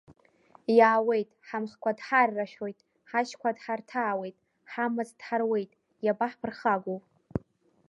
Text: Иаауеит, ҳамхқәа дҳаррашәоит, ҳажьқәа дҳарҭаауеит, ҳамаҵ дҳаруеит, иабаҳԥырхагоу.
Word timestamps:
Иаауеит, 0.77 1.29
ҳамхқәа 1.47 1.91
дҳаррашәоит, 1.97 2.79
ҳажьқәа 3.09 3.49
дҳарҭаауеит, 3.55 4.37
ҳамаҵ 4.71 5.09
дҳаруеит, 5.19 5.71
иабаҳԥырхагоу. 6.05 6.99